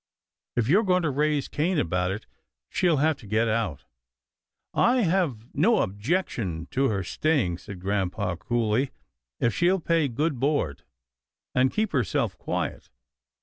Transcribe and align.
If 0.55 0.67
you're 0.67 0.81
going 0.81 1.03
to 1.03 1.11
raise 1.11 1.47
Cain 1.47 1.77
about 1.77 2.09
it, 2.09 2.25
she'll 2.69 2.97
have 2.97 3.17
to 3.17 3.27
get 3.27 3.47
out."" 3.47 3.83
I've 5.13 5.53
no 5.53 5.81
objection 5.83 6.65
to 6.71 6.87
her 6.89 7.03
staying," 7.03 7.59
said 7.59 7.79
grampa, 7.79 8.35
coolly," 8.35 8.89
if 9.39 9.53
she'll 9.53 9.79
pay 9.79 10.07
good 10.07 10.39
board, 10.39 10.81
and 11.53 11.71
keep 11.71 11.91
herself 11.91 12.35
quiet." 12.39 12.89